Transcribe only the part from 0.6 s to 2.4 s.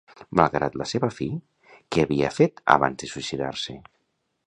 la seva fi, què havia